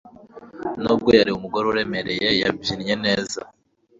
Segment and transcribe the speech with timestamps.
[0.81, 3.39] Nubwo yari umugore uremereye yabyinnye neza